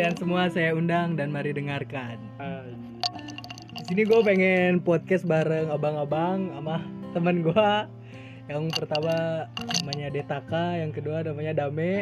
[0.00, 2.16] kalian semua saya undang dan mari dengarkan.
[3.76, 6.80] Di sini gue pengen podcast bareng abang-abang sama
[7.12, 7.72] teman gue.
[8.48, 12.00] Yang pertama namanya Detaka, yang kedua namanya Dame.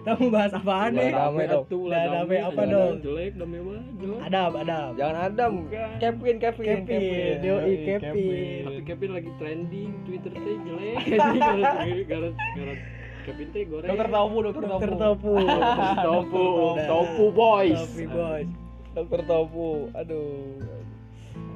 [0.00, 1.12] Kita mau bahas apaan nih?
[1.12, 1.64] Dame dong.
[1.68, 2.94] Udah, Dame, apa dong?
[3.04, 4.20] Jelek, dame mah jelek.
[4.32, 4.90] Adam, Adam.
[4.96, 5.52] Jangan Adam.
[6.00, 8.62] Kevin, Kevin, Kevin, yoi, Kevin.
[8.64, 10.96] Tapi Kevin lagi trending, Twitter teh jelek.
[12.08, 13.88] Garet garet Kevin teh goreng.
[13.88, 15.32] Dokter Tofu, Dokter Dokter Tofu.
[15.38, 15.62] Tofu.
[16.02, 16.86] Tofu, Udah.
[16.86, 17.78] Tofu boys.
[17.78, 18.48] Tofu boys.
[18.92, 19.68] Dokter Tofu.
[19.94, 20.58] Aduh.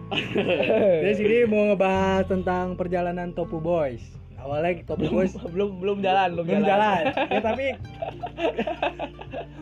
[1.02, 3.98] Di sini mau ngebahas tentang perjalanan Tofu Boys.
[4.38, 7.02] Awalnya Tofu Boys belum belum jalan, belum, belum jalan.
[7.26, 7.66] Ya tapi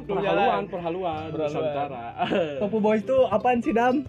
[0.05, 0.63] Belum Perhaluan, jalan.
[0.69, 1.49] perhaluan, Perhaluan.
[1.49, 2.05] Nusantara.
[2.61, 4.05] Tofu Boys tuh apaan sih Dam?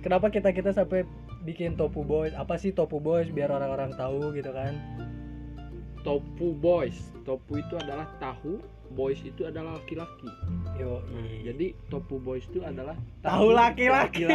[0.00, 1.04] Kenapa kita kita sampai
[1.44, 2.32] bikin Tofu Boys?
[2.32, 4.72] Apa sih Tofu Boys biar orang-orang tahu gitu kan?
[6.02, 6.98] Tofu boys.
[7.22, 8.58] Tofu itu adalah tahu,
[8.90, 10.26] boys itu adalah laki-laki.
[10.74, 10.98] Yo,
[11.40, 14.26] Jadi tofu boys itu adalah Tahu laki-laki.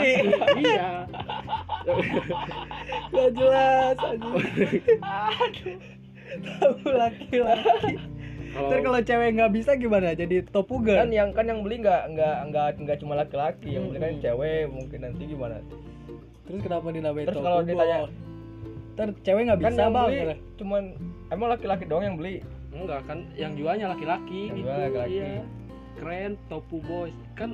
[0.57, 1.03] iya.
[3.11, 3.95] Gak jelas.
[6.59, 7.93] Tahu laki-laki.
[8.47, 10.11] Ntar kalau cewek nggak bisa gimana?
[10.11, 11.05] Jadi Kan girl.
[11.07, 14.23] yang kan yang beli nggak nggak nggak nggak cuma laki-laki, yang beli kan Hmm.
[14.23, 15.61] cewek mungkin nanti gimana?
[16.47, 18.07] Terus kenapa dinamain Terus kalau ditanya-?
[18.97, 20.07] Ntar cewek nggak Kan bisa yang bang.
[20.07, 20.21] beli
[20.57, 20.83] cuman
[21.29, 22.35] emang laki-laki doang yang beli.
[22.69, 24.65] enggak kan yang jualnya laki-laki Yang gitu.
[24.65, 25.15] jualnya laki-laki.
[25.15, 25.41] Iya.
[25.95, 27.17] Keren tofu boys.
[27.33, 27.49] Kan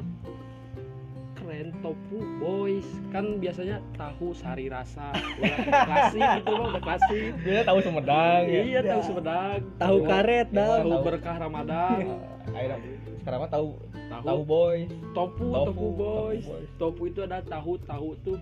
[1.34, 7.62] keren tofu boys kan biasanya tahu sari rasa udah klasik gitu bang udah klasik Dia
[7.62, 8.62] tahu Sumedang ya.
[8.64, 10.80] iya tahu sumedang Tahu karet dah.
[10.80, 11.04] tahu Tahu.
[11.04, 12.00] berkah ramadan
[12.56, 12.78] Akhirnya
[13.18, 13.68] sekarang mah tahu
[14.10, 14.78] tahu, tahu boy.
[15.12, 16.70] tofu, Tofu, tofu boys tofu boys.
[16.78, 18.38] tofu itu ada tahu tahu tuh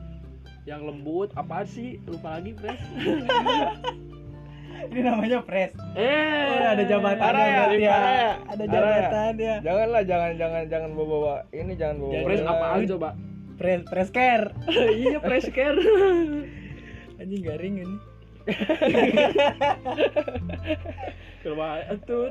[0.63, 2.77] yang lembut apaan sih lupa lagi pres
[4.81, 5.77] Ini namanya fresh.
[5.93, 7.61] eh Oh, ada jabatan ya, ya.
[7.77, 7.97] ya.
[8.49, 8.71] Ada ya.
[8.71, 9.55] jabatan ya.
[9.61, 12.11] Janganlah jangan jangan jangan bawa bawa ini jangan bawa.
[12.11, 12.25] Jangan.
[12.25, 13.09] pres bawa- apaan coba
[13.55, 14.45] Fresh fresh care.
[14.97, 15.77] iya pres care
[17.17, 17.95] Anjing garing ini.
[21.43, 21.65] coba
[22.01, 22.25] tuh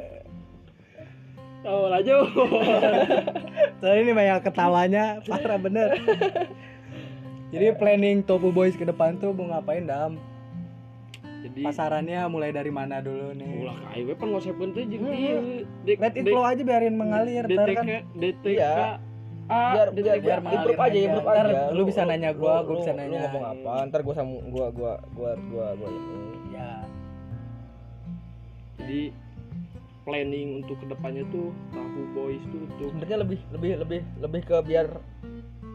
[1.60, 2.14] tahu aja
[3.78, 5.88] Soalnya ini banyak ketawanya, parah bener.
[7.50, 10.14] Jadi planning Tofu Boys ke depan tuh mau ngapain dam?
[11.40, 13.64] jadi Pasarannya mulai dari mana dulu nih?
[13.64, 15.16] ulah kai we pengonsepkeun teh jeung Hmm.
[15.16, 15.38] ieu
[15.82, 17.86] dek Let it flow aja biarin mengalir DTK kan.
[18.14, 18.72] DTK Iya.
[19.50, 23.08] Biar biar biar improve aja Ntar aja lu bisa nanya gua, gua bisa nanya.
[23.10, 26.18] lu ngomong apa ntar gua sama gua gua gua gua gua ini
[26.52, 26.70] Ya.
[28.78, 29.00] jadi
[30.02, 34.56] planning untuk ke depannya tuh tahu boys tuh untuk sebenarnya lebih lebih lebih lebih ke
[34.60, 34.86] biar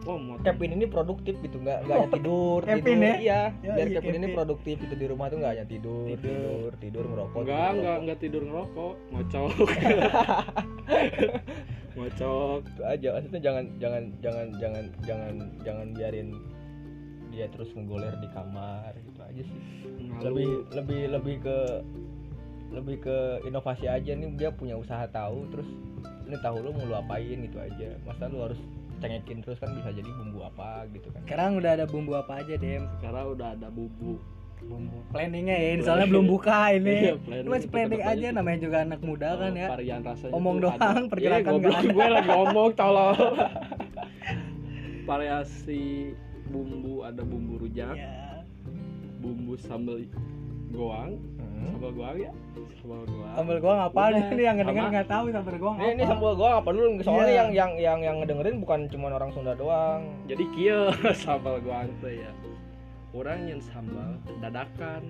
[0.06, 3.14] oh mau Kevin ini produktif gitu nggak nggak hanya tidur Kevin tidur ya?
[3.18, 6.22] iya Ya, biar iya, Kevin ini produktif itu di rumah tuh nggak hanya tidur Tidur.
[6.22, 7.98] tidur tidur ngerokok enggak ngerokok.
[8.02, 9.50] enggak tidur ngerokok ngocok
[11.96, 15.32] ngocok itu aja maksudnya jangan jangan jangan jangan jangan
[15.64, 16.28] jangan biarin
[17.32, 19.60] dia terus ngegoler di kamar gitu aja sih
[20.08, 20.22] Ngalu.
[20.24, 21.58] lebih lebih lebih ke
[22.72, 23.16] lebih ke
[23.48, 25.68] inovasi aja nih dia punya usaha tahu terus
[26.26, 28.60] ini tahu lu mau lu apain gitu aja masa lu harus
[28.98, 32.54] cengekin terus kan bisa jadi bumbu apa gitu kan Sekarang udah ada bumbu apa aja,
[32.54, 32.84] Dem?
[32.96, 34.16] sekarang udah ada bumbu
[34.58, 36.96] Bumbu planningnya ya, ini soalnya belum buka Iya, ini.
[37.18, 39.68] planning Lu masih planning aja namanya juga anak muda kan ya.
[39.70, 41.06] varian rasanya Omong doang, ada.
[41.06, 41.92] pergerakan Iya, nggak ada.
[41.92, 43.16] gue lagi ngomong tolong
[45.08, 45.82] variasi
[46.46, 48.42] bumbu ada bumbu rujak Iya.
[49.18, 50.02] bumbu sambal
[50.68, 51.20] goang
[51.56, 51.72] Hmm.
[51.72, 52.32] sambal goang ya?
[52.76, 54.92] Sambal goang Sambal gua ngapal Udah, ini yang ngedenger sama.
[54.92, 56.86] nggak tahu sambal gua ini ini sambal gua apa dulu?
[57.00, 57.34] Soalnya Iya.
[57.34, 60.00] yang yang yang yang ngedengerin bukan cuma orang Sunda doang.
[60.24, 60.80] Jadi kia
[61.24, 62.30] sambal goang tuh ya.
[63.10, 65.02] Orang yang sambal dadakan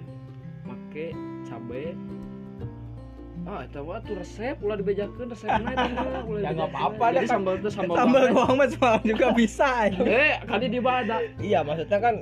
[0.63, 1.11] make
[1.43, 1.99] cabe.
[3.43, 7.27] Ah itu mah tuh resep ulah dibejakeun resepna itu mah ulah Ya, nggak apa-apa, kan-
[7.29, 9.99] sambal itu sambal Sambal goang gua mah semalam juga bisa aja.
[10.03, 12.15] eh kan di bada iya maksudnya kan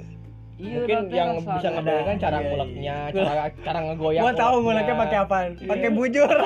[0.57, 2.49] iya mungkin yang rasa- bisa ngebayangkan kan cara Iya, iya.
[2.49, 4.65] nguleknya cara cara ngegoyang Gua tahu nguleknya.
[4.65, 5.51] nguleknya pakai apaan?
[5.61, 5.97] Pakai Iya.
[5.97, 6.31] bujur.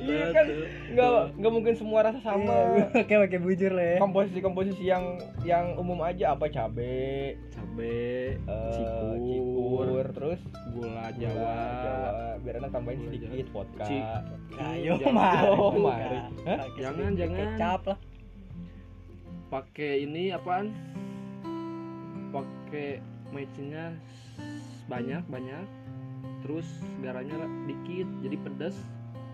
[0.00, 0.46] iya kan
[0.90, 2.56] nggak nggak mungkin semua rasa sama
[2.90, 3.98] Oke, pakai bujur lah ya.
[4.00, 5.04] komposisi komposisi yang
[5.42, 8.00] yang umum aja apa cabe cabe
[8.34, 10.40] eh, cikur, cikur terus
[10.72, 12.40] gula gula, jawa, Jawa.
[12.40, 14.08] biar enak tambahin Gula sedikit vodka Ci-
[14.56, 14.92] Ayo?
[14.98, 17.36] Pakai Jangan, jangan.
[17.38, 17.98] Kecap lah.
[19.48, 20.72] pakai ini apaan
[22.70, 23.02] pakai
[23.34, 23.90] mecinnya
[24.86, 25.66] banyak banyak.
[26.46, 26.66] Terus
[27.02, 28.78] garamnya dikit jadi pedas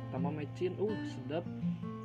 [0.08, 1.44] tambah mecin uh sedap.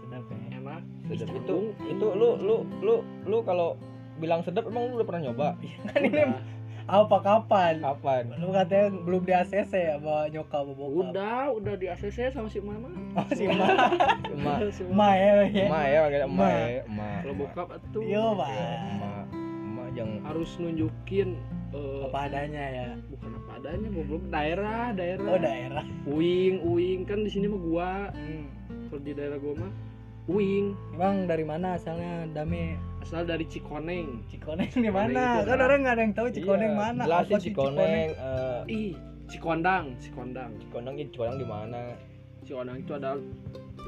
[0.03, 0.59] Sedap ya.
[0.59, 0.83] enak.
[1.07, 1.55] Sedap itu
[1.87, 3.79] itu lu lu lu lu kalau
[4.19, 5.47] bilang sedap emang lu udah pernah nyoba?
[5.87, 6.19] Kan ini
[6.83, 7.79] apa kapan?
[7.79, 8.23] Kapan?
[8.35, 11.15] Lu katanya belum di ACC ya sama nyokap sama bokap.
[11.15, 12.91] Udah udah di ACC sama si mama.
[13.15, 13.67] Oh si ma
[14.27, 16.51] emak si ma ya emak ya Emak.
[16.51, 17.19] ya emak.
[17.23, 19.20] Kalau bokap tuh iya Iya,
[19.93, 21.35] jangan harus nunjukin
[21.75, 22.89] eh, apa adanya ya.
[23.11, 24.23] Bukan apa adanya goblok.
[24.31, 25.27] Daerah daerah.
[25.27, 25.85] Oh daerah.
[26.07, 27.91] Uing uing kan di sini mah gua.
[28.15, 28.47] Hmm.
[28.91, 29.71] kalau di daerah gua mah
[30.29, 30.65] uing
[30.95, 31.75] emang dari mana?
[31.75, 32.77] Asalnya dame?
[33.01, 34.23] Asal dari Cikoneng.
[34.29, 35.41] Cikoneng di mana?
[35.43, 37.01] kan orang nggak ada yang tahu Cikoneng Iya, mana.
[37.07, 38.09] jelasin sih Cikoneng?
[38.13, 38.91] Eh, ih
[39.27, 40.51] Cikondang Cikondang.
[40.61, 41.81] Cikoneng itu Cikoneng di mana?
[42.45, 43.19] Cikondang itu adalah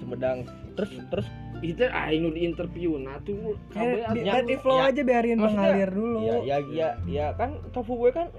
[0.00, 1.28] Sumedang terus terus
[1.60, 2.96] itu ah ini di interview.
[2.96, 6.24] Nah tuh Eh, kabeh eh, di flow ya, aja biarin mengalir dulu.
[6.24, 8.32] Ya ya ya ya kan tofu boy kan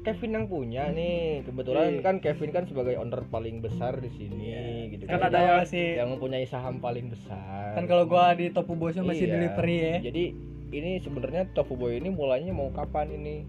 [0.00, 1.42] Kevin yang punya nih.
[1.42, 2.02] Kebetulan Iya.
[2.06, 4.54] kan Kevin kan sebagai owner paling besar di sini
[4.94, 7.74] gitu Kan kan, ada yang- sih yang mempunyai saham paling besar.
[7.74, 9.34] Kan kalau gua di Topu Bosnya masih Iya.
[9.34, 9.96] delivery ya.
[10.06, 10.24] Jadi
[10.66, 13.42] ini sebenarnya tofu boy ini mulainya mau kapan ini?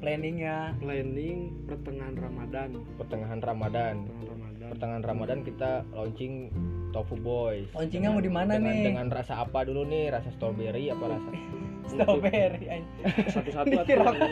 [0.00, 0.76] Planningnya.
[0.76, 2.70] Planning pertengahan Ramadan.
[2.98, 3.94] Pertengahan Ramadan.
[4.02, 6.48] Pertengahan Ramadan pertengahan Ramadan kita launching
[6.90, 7.68] tofu boys.
[7.72, 8.84] Launchingnya mau di mana dengan, nih?
[8.88, 10.08] dengan rasa apa dulu nih?
[10.08, 11.28] Rasa strawberry apa rasa
[11.92, 12.64] strawberry
[13.28, 14.24] satu-satu aku.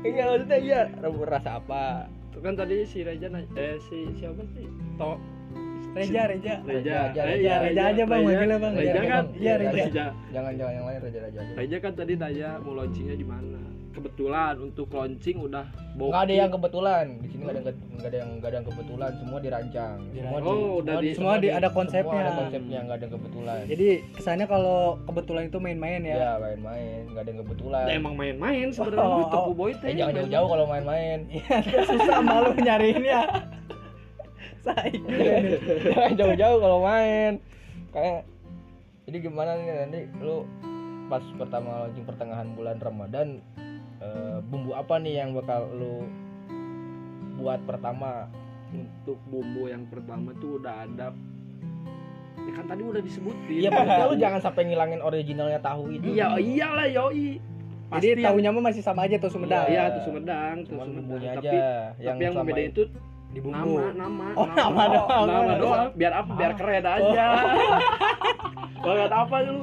[0.08, 2.08] iya maksudnya iya rasa apa?
[2.32, 4.64] Itu kan tadi si Reja nanya- eh si siapa sih?
[4.96, 5.20] To
[5.90, 6.54] Reja Reja.
[6.62, 7.10] Reja.
[7.10, 8.72] Reja, Eh, Reja, iya, Reja aja, Bang, manggilnya, Bang.
[8.78, 9.24] Reja Reja, kan.
[9.34, 9.82] Iya, Reja.
[9.82, 11.52] Reja jangan jangan yang lain raja raja aja.
[11.58, 16.08] Reja kan tadi nanya mau launchingnya di mana kebetulan untuk launching udah booking.
[16.08, 17.04] nggak ada yang kebetulan.
[17.16, 19.10] Di sini nggak ada nggak ada yang nggak ada yang kebetulan.
[19.16, 19.96] Semua dirancang.
[20.10, 20.38] Semua.
[20.40, 22.20] Oh, udah di- semua di- ada semua konsepnya.
[22.20, 23.60] ada konsepnya nggak ada yang kebetulan.
[23.66, 26.14] Jadi kesannya kalau kebetulan itu main-main ya?
[26.16, 27.00] Ya main-main.
[27.06, 27.84] Nggak ada yang kebetulan.
[27.84, 29.04] Ya, emang main-main sebenarnya.
[29.04, 29.86] Oh, Tepu Boy teh.
[29.86, 31.18] Eh jangan jauh-jauh kalau main-main.
[31.28, 31.56] Iya,
[31.90, 33.20] susah malu nyariinnya
[34.66, 34.92] nih.
[35.86, 37.32] jangan jauh-jauh kalau main.
[37.90, 38.22] Kayak
[39.02, 40.46] jadi gimana nih nanti lu
[41.10, 43.42] pas pertama launching pertengahan bulan Ramadan
[44.00, 46.04] eh, bumbu apa nih yang bakal lu
[47.36, 48.28] buat pertama?
[48.70, 51.10] Untuk bumbu yang pertama tuh udah ada.
[52.40, 53.58] Ya kan tadi udah disebutin.
[53.58, 56.06] Iya maksudnya lu jangan sampai ngilangin originalnya tahu itu.
[56.08, 57.42] Iya iyalah yoi.
[57.90, 59.66] Jadi tahunya mah masih sama aja tuh Sumedang.
[59.66, 61.34] Iya tuh Sumedang tuh cuman Sumedang.
[61.34, 61.50] tapi aja
[61.90, 62.82] tapi yang selama membedain ini- itu
[63.30, 63.74] di bumbu.
[63.74, 65.24] nama nama Oh, nama doang.
[65.26, 65.86] nama doang.
[65.92, 66.32] Biar apa?
[66.34, 67.26] Biar keren aja.
[68.86, 69.56] Banget apa lu?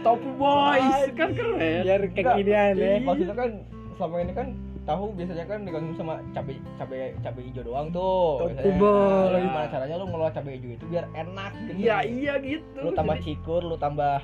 [0.00, 0.96] Topu Boys.
[1.12, 1.82] Kan keren.
[1.82, 2.92] biar kekinian ya.
[3.00, 3.50] Maksudnya kan
[3.94, 4.48] selama ini kan
[4.82, 8.74] tahu biasanya kan digabung sama cabai cabai cabai hijau doang tuh biasanya.
[8.76, 9.30] boy.
[9.30, 12.90] Lu gimana caranya lu ngelola cabai hijau itu biar enak gitu iya iya gitu lu
[12.90, 14.18] tambah cikur lu tambah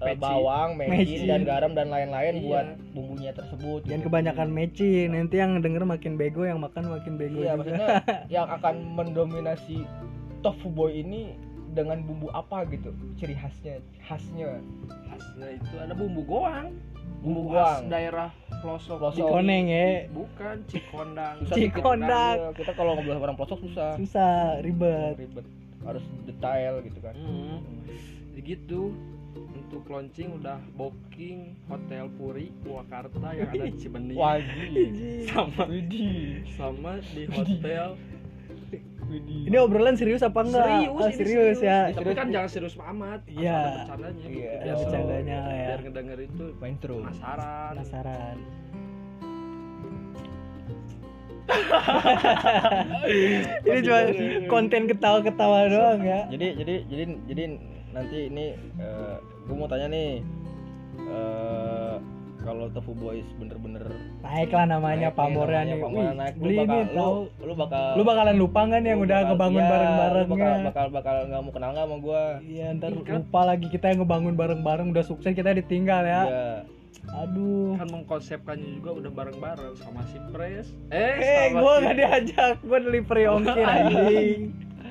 [0.00, 0.20] eh, Mecin.
[0.20, 1.28] bawang mecin, Mecin.
[1.28, 2.44] dan garam dan lain-lain Iya.
[2.44, 4.08] buat bumbunya tersebut jangan gitu.
[4.08, 7.88] kebanyakan matching nanti yang denger makin bego yang makan makin bego iya juga maksudnya
[8.40, 9.84] yang akan mendominasi
[10.40, 11.36] tofu boy ini
[11.74, 12.88] dengan bumbu apa gitu
[13.18, 14.62] ciri khasnya khasnya
[15.10, 16.72] khasnya itu ada bumbu goang
[17.24, 17.88] Bumbu khas goang.
[17.88, 18.28] daerah
[18.60, 19.16] pelosok Pelosok.
[19.16, 22.36] Cikoneng ya bukan Cikondang susah Cikondang.
[22.36, 25.46] kita, kita kalau ngobrol sama orang pelosok susah susah ribet ribet
[25.82, 27.58] harus detail gitu kan Hmm.
[28.34, 28.92] Jadi gitu
[29.34, 34.70] untuk launching udah booking hotel Puri Purwakarta yang ada di Cibening wajib
[35.26, 36.44] sama Widih.
[36.54, 38.13] sama di hotel Widih.
[39.18, 40.64] Ini obrolan serius apa enggak?
[40.64, 41.78] Serius Oh, ini serius ya.
[41.88, 42.16] Tapi Serius.
[42.16, 43.54] kan jangan serius amat Iya.
[43.54, 44.34] ada bercandanya gitu.
[44.34, 45.66] Iya, ada bercandanya lah ya.
[45.66, 47.02] biar ngedenger itu main terus.
[47.04, 47.70] penasaran.
[47.74, 48.36] Penasaran.
[53.64, 54.00] Ini cuma
[54.48, 56.24] konten ketawa-ketawa doang ya.
[56.28, 57.42] Jadi jadi jadi jadi
[57.94, 58.46] nanti ini
[59.44, 60.24] gue mau tanya nih
[61.04, 61.94] eh
[62.44, 63.80] kalau tofu boys bener-bener
[64.20, 67.08] naik lah namanya pamornya nih pamornya Wih, naik, lu beli bakal ini lu,
[67.40, 70.86] lu bakal lu bakalan lupa kan yang udah bakal- ngebangun iya, lu bareng-barengnya bakal bakal
[70.90, 72.22] bakal nggak mau kenal nggak sama gua?
[72.40, 76.22] Iya ntar Ih, kan- lupa lagi kita yang ngebangun bareng-bareng udah sukses kita ditinggal ya.
[76.22, 76.48] Iya.
[77.06, 77.76] aduh.
[77.76, 80.68] Kan mengkonsepkannya juga udah bareng-bareng sama si Pres.
[80.88, 81.16] Eh
[81.48, 84.40] sama gua si- nggak diajak gua delivery ongkir anjing.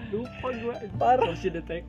[0.09, 0.73] Lupa gua.
[0.95, 1.33] Parah.
[1.35, 1.83] si detek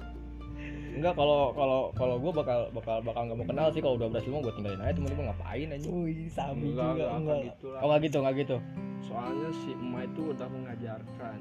[0.95, 3.81] Enggak kalau kalau kalau gua bakal bakal bakal nggak mau kenal sih.
[3.83, 7.11] Kalau udah berhasil mah gua tinggalin aja temen-temen ngapain aja wih sabi enggak juga enggak
[7.19, 7.39] enggak.
[7.51, 7.81] gitu lah.
[7.83, 8.57] Oh nggak gitu nggak gitu.
[9.03, 11.37] Soalnya si emak itu udah mengajarkan.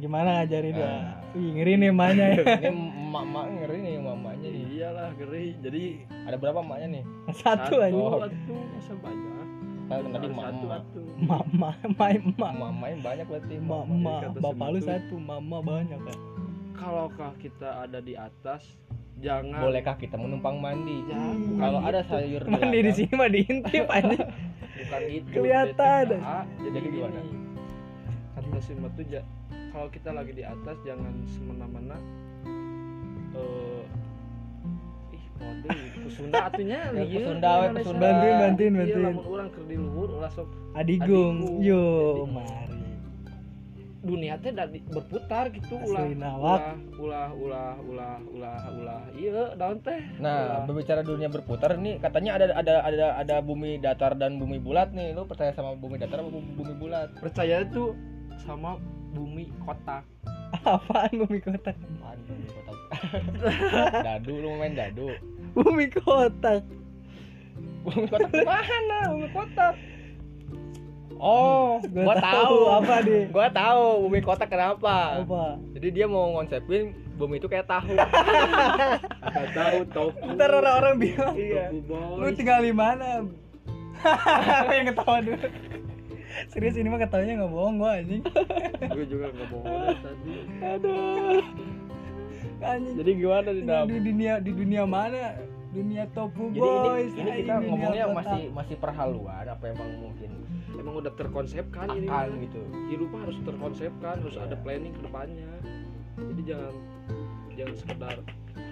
[0.00, 0.84] Gimana ngajarin dia?
[0.86, 1.12] Nah.
[1.32, 2.42] wih ngeri nih emaknya ya.
[2.60, 2.68] Ini
[3.08, 4.64] emak-emak ngeri nih emak-emaknya nih.
[4.68, 5.82] Iyalah geri jadi
[6.28, 7.04] ada berapa emaknya nih?
[7.40, 9.28] Satu aja atuh masa banyak?
[9.90, 12.88] Kan tadi Harus satu mama mai emak emak-emak.
[12.92, 13.54] Yang banyak berarti.
[13.64, 16.18] Mama bapak lu satu mama banyak kan
[16.80, 18.64] kalaukah kita ada di atas
[19.18, 21.20] jangan bolehkah kita menumpang mandi ya
[21.54, 24.16] kalau ada sayur mandi di sini mah diintip aja
[24.80, 26.04] bukan itu Kelihatan.
[26.08, 26.38] BTKA.
[26.58, 27.20] jadi Jadi gimana?
[28.32, 29.28] kata si tuh ja-
[29.70, 32.00] kalau kita lagi di atas jangan semena-mena
[33.30, 33.84] eh
[35.12, 37.86] ih kode ke Sunda atunya Ya, ke lieu, Sunda we, ke Indonesia.
[37.86, 38.00] Sunda.
[38.02, 39.04] Bantuin, bantuin, Iya, bantuin.
[39.06, 41.36] lamun urang keur di luhur ulah sok Adigung.
[41.60, 41.84] Yo,
[42.26, 42.69] mari.
[44.00, 46.60] Dunia teh da di- berputar gitu ulah ulah
[46.96, 50.60] ulah ulah ulah ulah ulah iya daun teh Nah, Ulah.
[50.64, 55.12] berbicara dunia berputar nih katanya ada ada ada ada bumi datar dan bumi bulat nih.
[55.12, 57.08] Lu percaya sama bumi datar apa bumi, bumi bulat?
[57.14, 57.92] percaya tuh
[58.38, 58.80] sama
[59.10, 60.04] bumi kotak
[60.66, 61.76] Apaan bumi kotak?
[61.76, 62.76] Apaan bumi kotak?
[64.06, 65.12] dadu lu main dadu.
[65.52, 66.64] Bumi kotak.
[67.82, 68.98] Bumi kotak mana?
[69.10, 69.74] Bumi kotak.
[71.20, 72.60] Oh, Gua gua, tahu tahu.
[72.74, 73.22] apa nih.
[73.28, 75.20] Gua tahu bumi kotak kenapa.
[75.20, 75.60] Apa?
[75.70, 77.92] Jadi dia mau ngonsepin bumi itu kayak tahu.
[77.92, 81.76] Gak tahu tofu Ntar orang-orang bilang, Iya.
[82.16, 83.28] lu tinggal di mana?
[84.70, 85.44] yang ketawa dulu.
[86.48, 88.22] Serius ini mah ketawanya nggak bohong gua anjing.
[88.80, 91.42] gue juga nggak bohong tadi Aduh.
[92.62, 92.94] Anjing.
[92.96, 93.86] Jadi gimana di di, dalam?
[93.86, 95.36] di dunia di dunia mana?
[95.70, 97.12] Dunia tofu Jadi ini, boys.
[97.14, 100.30] ini kita ngomongnya masih masih perhaluan apa emang mungkin
[100.78, 102.42] emang udah terkonsepkan ini akan mah.
[102.46, 102.62] gitu.
[102.92, 105.52] hidup harus terkonsepkan harus ada planning ke depannya
[106.18, 106.74] jadi jangan
[107.56, 108.16] jangan sekedar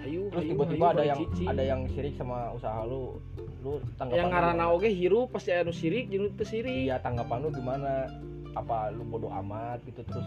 [0.05, 1.43] ayo Terus tiba-tiba ada yang cici.
[1.43, 3.19] ada yang sirik sama usaha lu.
[3.59, 7.49] Lu tanggapan yang ngarana oge hirup pasti anu sirik jeung teu sirik Iya, tanggapan lu
[7.51, 8.07] gimana?
[8.55, 10.23] Apa lu bodoh amat gitu terus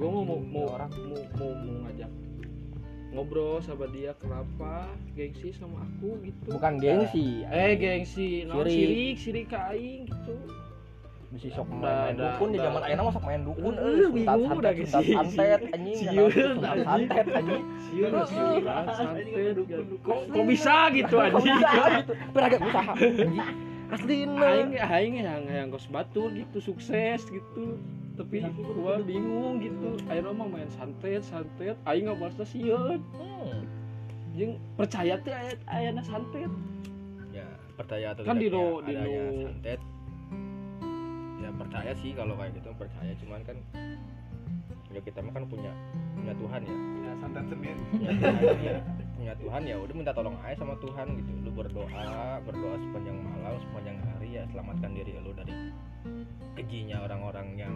[0.00, 0.88] gue mau mau, orang.
[0.96, 2.10] mau mau mau ngajak
[3.10, 7.42] ngobrol sama dia kenapa gengsi sama aku gitu bukan gengsi.
[7.44, 8.70] eh gengsi no Sirik.
[8.70, 10.36] sirik sirik ke aing gitu
[11.30, 12.64] Bisa sok main, main dah, dukun di dah.
[12.64, 15.60] zaman ayeuna mah sok main dukun Eh, euy, bingung udah santet, ge suntat si- santet
[15.68, 15.94] anjing.
[15.96, 16.86] si- kenapa siun, suntat anjing.
[17.08, 17.62] santet anjing.
[17.86, 19.26] sirik santet
[20.00, 22.12] kok kok bisa gitu anjing bisa gitu?
[22.30, 23.30] Beragam usaha anjing.
[23.88, 24.42] Aslina.
[24.44, 27.78] aing aing yang yang kos batu gitu sukses gitu
[28.20, 28.44] tapi
[28.76, 29.96] gua bingung gitu.
[30.06, 31.76] Aing mah main santet santet.
[31.82, 33.64] Aing nggak balas sieun Hmm.
[34.30, 36.52] jeung percaya teh aya ayana santet.
[37.30, 39.80] Ya percaya atau Kan di tidaknya no- di no- santet.
[41.40, 43.12] Ya percaya sih kalau kayak gitu percaya.
[43.16, 43.56] Cuman kan
[44.90, 45.72] ya kita mah kan punya
[46.14, 46.74] punya Tuhan ya.
[47.00, 47.82] Ya, santet sendiri.
[47.88, 48.10] punya
[48.60, 48.76] ya
[49.20, 51.30] punya Tuhan ya udah minta tolong aja sama Tuhan gitu.
[51.44, 55.52] Lu berdoa berdoa sepanjang malam sepanjang hari ya selamatkan diri lu dari
[56.56, 57.74] kejinya orang-orang yang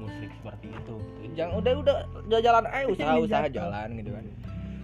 [0.00, 1.34] musyrik seperti itu gitu.
[1.34, 1.96] jangan udah udah
[2.30, 3.56] udah jalan aja usaha usaha jatuh.
[3.60, 4.24] jalan gitu kan.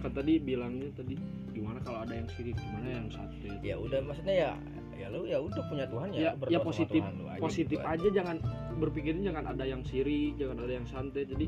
[0.05, 1.15] Kan tadi bilangnya tadi
[1.55, 4.51] gimana kalau ada yang sirik gimana yang santet ya udah maksudnya ya
[4.95, 7.77] ya lu ya udah punya Tuhan ya, ya, ya sama positif Tuhan lu aja positif
[7.79, 8.37] gitu aja jangan
[8.77, 11.47] berpikirnya jangan ada yang sirik jangan ada yang santet jadi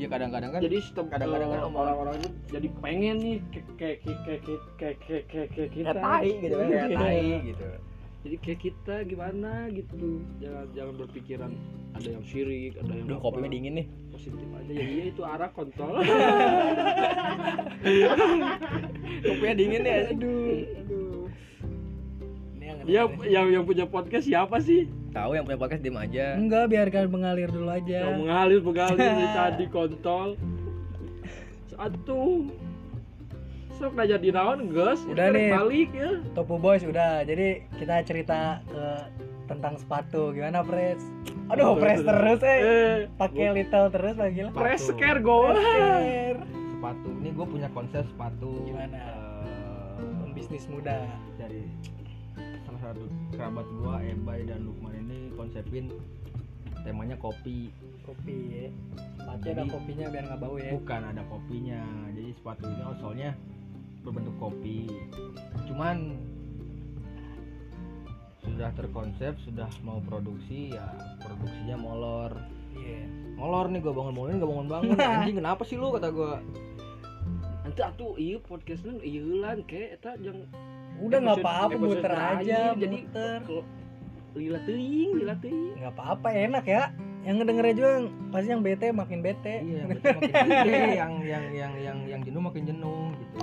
[0.00, 3.36] ya kadang-kadang kan jadi kadang-kadang eh, kan orang-orang itu jadi pengen nih
[3.76, 4.40] kayak kayak
[4.78, 5.92] kayak kayak kayak kita.
[5.92, 7.46] Tai gitu kan kayak tai gitu.
[7.52, 7.68] gitu.
[8.22, 10.22] jadi kayak kita gimana gitu.
[10.40, 11.50] Jangan jangan berpikiran
[11.92, 13.86] ada yang syirik ada yang Duh, kopinya dingin nih.
[14.14, 14.70] Positif aja.
[14.72, 16.00] Ya iya itu arah kontol.
[19.26, 20.14] Kopinya dingin ya.
[20.14, 20.64] Aduh.
[20.86, 21.12] Aduh
[22.62, 24.86] ini yang, ya, yang, yang punya podcast siapa sih?
[25.12, 27.98] Tahu yang punya podcast diem aja Enggak, biarkan mengalir dulu aja.
[28.02, 30.28] yang mengalir mengalir dari tadi kontol
[31.68, 32.48] satu
[33.72, 35.50] sok nanya di naon guys Udah nih.
[35.50, 37.22] balik ya Topu Boys udah.
[37.22, 38.84] Jadi kita cerita ke
[39.44, 40.30] tentang sepatu.
[40.30, 41.02] Gimana, Pres?
[41.48, 42.58] Aduh, Pres terus eh.
[42.58, 44.52] eh Pakai little terus lagi lah.
[44.52, 44.94] press Sepatu.
[44.94, 45.50] scare go
[46.72, 48.98] sepatu ini gue punya konsep sepatu Gimana?
[48.98, 51.02] eh, Bisnis muda.
[51.34, 51.66] dari
[52.82, 55.86] satu kerabat gua Ebay dan Lukman ini konsepin
[56.82, 57.70] temanya kopi
[58.02, 58.66] Kopi ya.
[59.38, 60.74] Jadi- ada kopinya biar nggak bau ya.
[60.74, 63.30] bukan ada kopinya jadi sepatu ini soalnya
[64.02, 64.90] berbentuk kopi
[65.64, 66.18] cuman
[68.42, 72.34] sudah terkonsep sudah mau produksi ya produksinya molor
[72.72, 73.06] Iya.
[73.38, 76.42] molor nih gua bangun bangunin gak bangun bangun anjing kenapa sih lu kata gua
[77.62, 80.42] nanti atuh iya podcastnya iya lan kayak eta yang
[80.98, 83.40] Udah nggak apa-apa muter aja, jadi muter.
[84.32, 86.82] lila teuing lila teuing Nggak apa-apa, enak ya.
[87.22, 87.90] Yang ngedengernya juga
[88.28, 89.54] pasti yang bete makin bete.
[89.62, 93.38] iya betul, makin gede yang yang yang yang yang jenuh makin jenuh gitu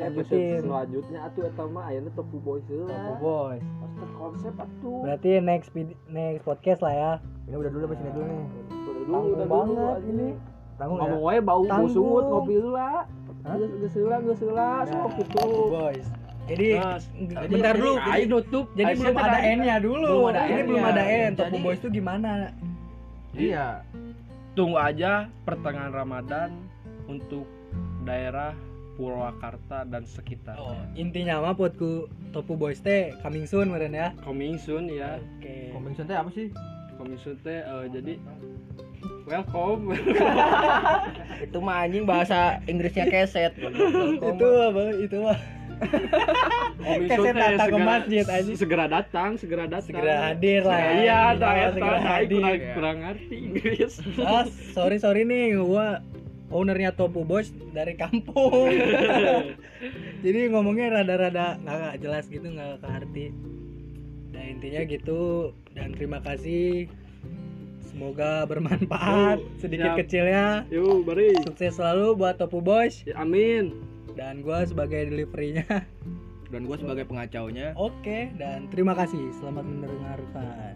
[0.00, 0.60] episode Lanjutin.
[0.64, 3.60] selanjutnya atuh eta mah ayeuna topu boys Topu heula Boys.
[4.00, 7.12] pas konsep atuh Berarti next vid- next podcast lah ya.
[7.44, 10.28] ini udah dulu sini dulu nih udah dulu udah dulu banget ini.
[10.74, 11.92] tanggung ya ngomong wae bau bau Tanggung.
[11.92, 12.90] sungut ngopi heula
[13.40, 16.06] Geus geus heula geus heula sok gitu Boys.
[16.50, 17.92] Jadi Nah, Jadi- bentar dulu.
[17.94, 19.38] Ayo Jadi, nutup jadi belum ada?
[19.54, 20.08] N-nya dulu.
[20.08, 21.30] Belum ada Ini belum ada N.
[21.34, 22.30] Topu Boys itu gimana?
[23.30, 23.86] iya
[24.52, 26.50] tunggu aja pertengahan Ramadan
[27.06, 27.46] untuk
[28.02, 28.50] daerah
[28.98, 30.60] Purwakarta dan sekitarnya.
[30.60, 32.04] Oh, intinya mah buatku
[32.34, 34.12] Topu Boys teh coming soon meren ya.
[34.20, 35.16] Coming soon ya.
[35.38, 35.70] Oke.
[35.72, 36.50] Coming soon teh apa sih
[36.98, 38.18] Coming soon teh eh, jadi
[39.30, 39.94] welcome.
[41.46, 43.54] Itu mah anjing bahasa Inggrisnya keset.
[43.56, 45.38] Itu apa itu mah.
[46.84, 48.56] Om Isu Keset teh datang ke masjid, anjing.
[48.58, 49.88] segera datang segera datang.
[49.88, 50.76] Segera hadir lah.
[50.76, 52.36] iya Iya, tak eta hadir.
[52.36, 53.92] kurang, kurang ngerti Inggris.
[54.20, 54.44] Ah
[54.76, 56.04] sorry sorry nih gua
[56.52, 58.68] ownernya Topu Boys dari kampung.
[60.26, 63.32] Jadi ngomongnya rada-rada nggak jelas gitu nggak arti
[64.30, 66.86] nah intinya gitu dan terima kasih
[67.90, 70.00] semoga bermanfaat Yuk, sedikit siap.
[70.06, 70.46] kecilnya.
[70.70, 73.02] Yuk bari sukses selalu buat Topu Boys.
[73.04, 73.74] Ya, amin.
[74.14, 75.66] Dan gua sebagai deliverynya.
[76.50, 77.78] Dan gue sebagai pengacaunya.
[77.78, 79.30] Oke dan terima kasih.
[79.38, 80.74] Selamat mendengarkan